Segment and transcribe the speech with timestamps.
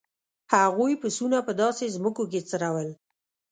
[0.53, 2.89] هغوی پسونه په داسې ځمکو کې څرول.